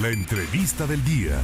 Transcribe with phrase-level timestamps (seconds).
[0.00, 1.38] La entrevista del día.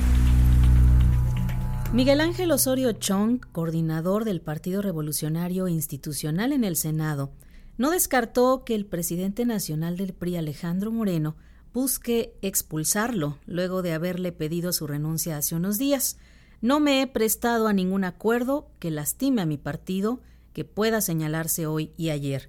[1.93, 7.31] Miguel Ángel Osorio Chong, coordinador del Partido Revolucionario Institucional en el Senado,
[7.77, 11.37] no descartó que el presidente nacional del PRI, Alejandro Moreno,
[11.75, 16.17] busque expulsarlo luego de haberle pedido su renuncia hace unos días.
[16.63, 20.23] No me he prestado a ningún acuerdo que lastime a mi partido
[20.55, 22.49] que pueda señalarse hoy y ayer.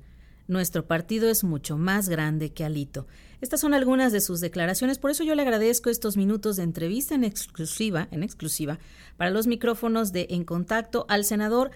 [0.50, 3.06] Nuestro partido es mucho más grande que Alito.
[3.40, 7.14] Estas son algunas de sus declaraciones, por eso yo le agradezco estos minutos de entrevista
[7.14, 8.80] en exclusiva, en exclusiva,
[9.16, 11.70] para los micrófonos de En Contacto al senador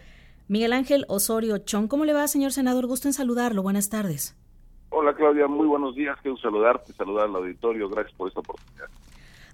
[0.47, 1.87] Miguel Ángel Osorio Chong.
[1.87, 2.87] ¿Cómo le va, señor senador?
[2.87, 3.61] Gusto en saludarlo.
[3.61, 4.35] Buenas tardes.
[4.89, 5.45] Hola, Claudia.
[5.45, 6.17] Muy buenos días.
[6.23, 7.87] Quiero saludarte, saludar al auditorio.
[7.89, 8.87] Gracias por esta oportunidad.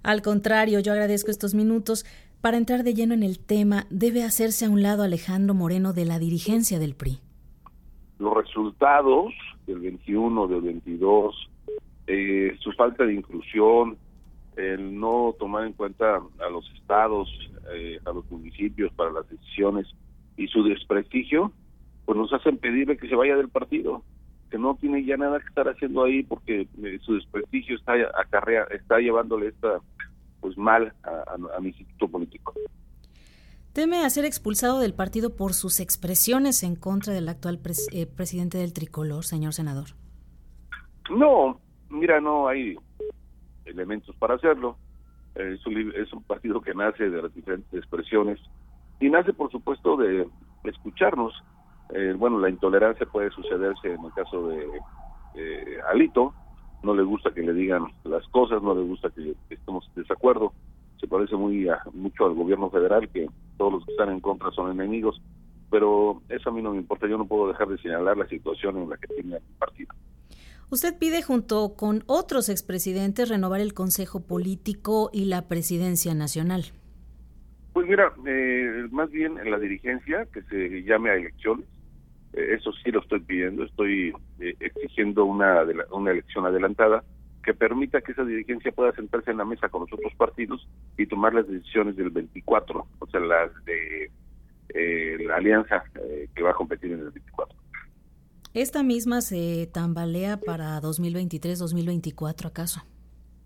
[0.02, 2.06] Al contrario, yo agradezco estos minutos.
[2.40, 6.06] Para entrar de lleno en el tema, debe hacerse a un lado Alejandro Moreno de
[6.06, 7.20] la dirigencia del PRI
[8.20, 9.32] los resultados
[9.66, 11.50] del 21, del 22,
[12.06, 13.96] eh, su falta de inclusión,
[14.56, 17.28] el no tomar en cuenta a los estados,
[17.72, 19.86] eh, a los municipios para las decisiones
[20.36, 21.50] y su desprestigio,
[22.04, 24.02] pues nos hacen pedirle que se vaya del partido,
[24.50, 28.64] que no tiene ya nada que estar haciendo ahí porque eh, su desprestigio está acarrea,
[28.64, 29.80] está llevándole esta
[30.40, 32.54] pues mal a, a mi instituto político.
[33.72, 37.60] Teme a ser expulsado del partido por sus expresiones en contra del actual
[37.92, 39.90] eh, presidente del tricolor, señor senador.
[41.08, 42.76] No, mira, no hay
[43.64, 44.76] elementos para hacerlo.
[45.36, 45.64] Es
[46.12, 48.40] un, partido que nace de las diferentes expresiones
[48.98, 50.26] y nace, por supuesto, de
[50.64, 51.32] escucharnos.
[51.94, 54.68] Eh, bueno, la intolerancia puede sucederse en el caso de
[55.88, 56.34] Alito.
[56.82, 60.52] No le gusta que le digan las cosas, no le gusta que estemos en desacuerdo
[61.00, 63.26] se parece muy mucho al gobierno federal, que
[63.60, 65.20] todos los que están en contra son enemigos,
[65.70, 68.78] pero eso a mí no me importa, yo no puedo dejar de señalar la situación
[68.78, 69.94] en la que tiene el partido.
[70.70, 76.72] Usted pide junto con otros expresidentes renovar el Consejo Político y la Presidencia Nacional.
[77.74, 81.66] Pues mira, eh, más bien en la dirigencia, que se llame a elecciones,
[82.32, 87.04] eh, eso sí lo estoy pidiendo, estoy eh, exigiendo una, una elección adelantada,
[87.42, 91.06] que permita que esa dirigencia pueda sentarse en la mesa con los otros partidos y
[91.06, 94.10] tomar las decisiones del 24, o sea, las de
[94.74, 97.58] eh, la alianza eh, que va a competir en el 24.
[98.52, 102.82] ¿Esta misma se tambalea para 2023-2024 acaso?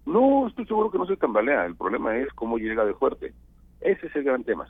[0.07, 1.67] No, estoy seguro que no se tambalea.
[1.67, 3.33] El problema es cómo llega de fuerte.
[3.81, 4.67] Ese es el gran tema.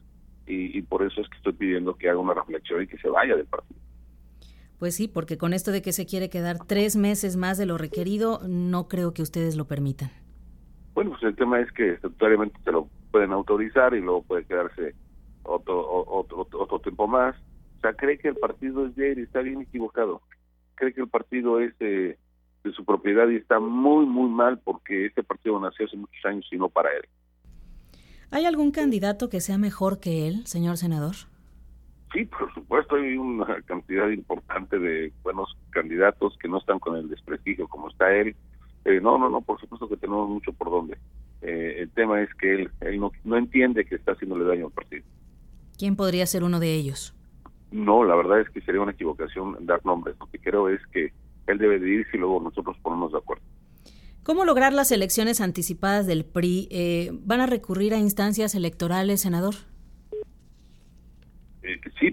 [0.47, 3.09] Y, y por eso es que estoy pidiendo que haga una reflexión y que se
[3.09, 3.74] vaya del partido.
[4.85, 7.79] Pues sí, porque con esto de que se quiere quedar tres meses más de lo
[7.79, 10.11] requerido, no creo que ustedes lo permitan.
[10.93, 14.95] Bueno, pues el tema es que estatutariamente se lo pueden autorizar y luego puede quedarse
[15.43, 17.35] otro, otro, otro tiempo más.
[17.79, 20.21] O sea, cree que el partido es de él y está bien equivocado.
[20.75, 22.19] Cree que el partido es de,
[22.63, 26.47] de su propiedad y está muy, muy mal porque este partido nació hace muchos años
[26.53, 27.09] y no para él.
[28.31, 31.15] ¿Hay algún candidato que sea mejor que él, señor senador?
[32.13, 32.29] Sí,
[32.83, 37.89] supuesto, hay una cantidad importante de buenos candidatos que no están con el desprestigio como
[37.89, 38.35] está él.
[38.85, 40.99] Eh, no, no, no, por supuesto que tenemos mucho por donde.
[41.43, 44.73] Eh, el tema es que él, él no, no entiende que está haciéndole daño al
[44.73, 45.05] partido.
[45.79, 47.15] ¿Quién podría ser uno de ellos?
[47.71, 50.17] No, la verdad es que sería una equivocación dar nombres.
[50.19, 51.13] Lo que creo es que
[51.47, 53.45] él debe de irse y luego nosotros ponernos de acuerdo.
[54.23, 56.69] ¿Cómo lograr las elecciones anticipadas del PRI?
[56.71, 59.55] Eh, ¿Van a recurrir a instancias electorales, senador?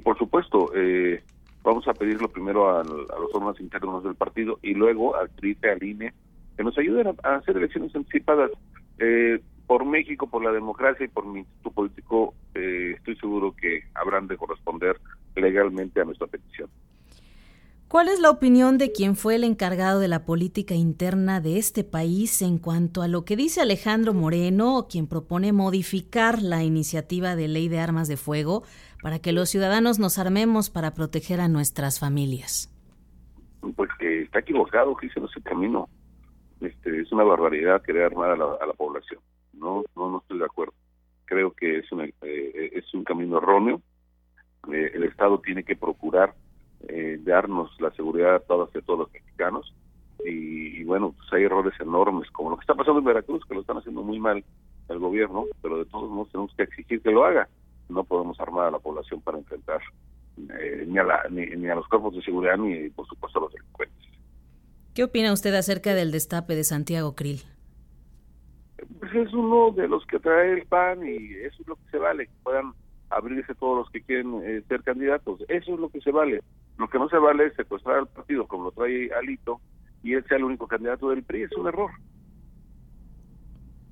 [0.01, 0.71] Eh, por supuesto.
[0.75, 1.21] Eh,
[1.63, 5.83] vamos a pedirlo primero a, los órganos internos del partido y luego al TRIFE, al
[5.83, 6.13] INE,
[6.57, 8.51] que nos ayuden a, hacer elecciones anticipadas.
[8.97, 14.27] Eh, por México, por la democracia y por mi instituto político, estoy seguro que habrán
[14.27, 14.99] de corresponder
[15.33, 16.69] legalmente a nuestra petición.
[17.91, 21.83] ¿Cuál es la opinión de quien fue el encargado de la política interna de este
[21.83, 27.49] país en cuanto a lo que dice Alejandro Moreno, quien propone modificar la iniciativa de
[27.49, 28.63] ley de armas de fuego
[29.03, 32.73] para que los ciudadanos nos armemos para proteger a nuestras familias?
[33.75, 35.89] Pues que está equivocado, que en ese camino.
[36.61, 39.19] Este, es una barbaridad querer armar a la, población.
[39.51, 40.73] No, no, no estoy de acuerdo.
[41.25, 41.85] Creo que es,
[42.21, 43.81] eh, es un camino erróneo.
[44.71, 46.33] Eh, el Estado tiene que procurar
[46.93, 49.73] eh, darnos la seguridad a todos y a todos los mexicanos.
[50.25, 53.61] Y, bueno, pues hay errores enormes, como lo que está pasando en Veracruz, que lo
[53.61, 54.43] están haciendo muy mal
[54.89, 57.47] el gobierno, pero de todos modos tenemos que exigir que lo haga.
[57.87, 59.79] No podemos armar a la población para enfrentar
[60.37, 63.53] eh, ni, a la, ni, a los cuerpos de seguridad ni, por supuesto, a los
[63.53, 63.97] delincuentes.
[64.93, 67.41] ¿Qué opina usted acerca del destape de Santiago Krill?
[68.99, 71.97] Pues es uno de los que trae el PAN y eso es lo que se
[71.97, 72.73] vale, que puedan
[73.11, 75.41] abrirse todos los que quieren eh, ser candidatos.
[75.47, 76.41] Eso es lo que se vale.
[76.77, 79.61] Lo que no se vale es secuestrar al partido como lo trae Alito
[80.03, 81.43] y él sea el único candidato del PRI.
[81.43, 81.91] Es un error.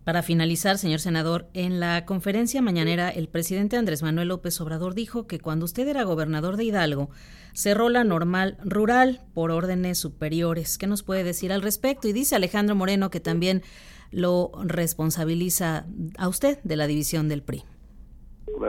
[0.09, 5.27] Para finalizar, señor senador, en la conferencia mañanera el presidente Andrés Manuel López Obrador dijo
[5.27, 7.11] que cuando usted era gobernador de Hidalgo
[7.53, 10.79] cerró la normal rural por órdenes superiores.
[10.79, 12.07] ¿Qué nos puede decir al respecto?
[12.07, 13.61] Y dice Alejandro Moreno que también
[14.09, 15.85] lo responsabiliza
[16.17, 17.65] a usted de la división del PRI.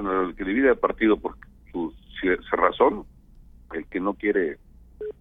[0.02, 1.36] Bueno, el que divide el partido por
[1.70, 1.92] su
[2.52, 3.04] razón,
[3.74, 4.56] el que no quiere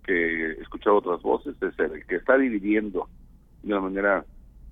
[0.06, 3.10] que escuchar otras voces, es el que está dividiendo
[3.62, 4.26] de una manera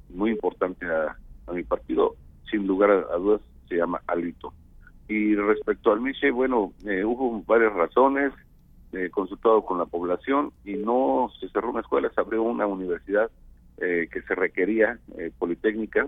[0.09, 1.17] muy importante a,
[1.51, 2.15] mi partido,
[2.49, 4.53] sin lugar a, dudas, se llama Alito.
[5.09, 8.31] Y respecto al Miche, bueno, eh, hubo varias razones,
[8.93, 13.29] eh, consultado con la población y no se cerró una escuela, se abrió una universidad
[13.77, 16.07] eh, que se requería, eh, politécnica,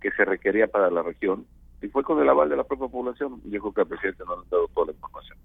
[0.00, 1.44] que se requería para la región,
[1.84, 3.40] y fue con el aval de la propia población.
[3.44, 5.38] Dijo que el presidente no ha dado toda la información.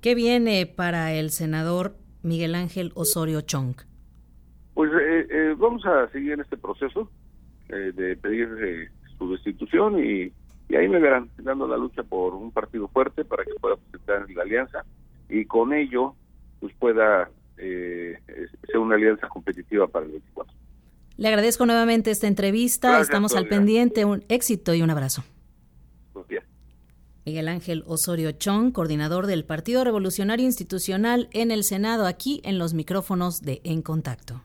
[0.00, 3.74] ¿Qué viene para el senador Miguel Ángel Osorio Chong?
[4.74, 7.10] Pues eh, vamos a seguir en este proceso
[7.68, 10.32] de pedir su destitución y,
[10.68, 14.28] y, ahí me verán dando la lucha por un partido fuerte para que pueda presentar
[14.28, 14.84] en la alianza
[15.28, 16.14] y con ello
[16.58, 18.18] pues pueda eh,
[18.66, 20.54] ser una alianza competitiva para el 24.
[21.20, 25.22] Le agradezco nuevamente esta entrevista, estamos al pendiente, un éxito y un abrazo.
[27.26, 32.72] Miguel Ángel Osorio Chong, coordinador del Partido Revolucionario Institucional en el Senado, aquí en los
[32.72, 34.42] micrófonos de En Contacto.